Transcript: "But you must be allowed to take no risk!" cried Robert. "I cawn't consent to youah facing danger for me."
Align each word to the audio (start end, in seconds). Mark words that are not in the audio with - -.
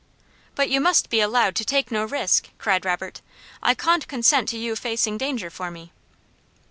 "But 0.55 0.71
you 0.71 0.81
must 0.81 1.11
be 1.11 1.19
allowed 1.21 1.55
to 1.57 1.63
take 1.63 1.91
no 1.91 2.05
risk!" 2.05 2.49
cried 2.57 2.85
Robert. 2.85 3.21
"I 3.61 3.75
cawn't 3.75 4.07
consent 4.07 4.49
to 4.49 4.57
youah 4.57 4.75
facing 4.75 5.19
danger 5.19 5.51
for 5.51 5.69
me." 5.69 5.91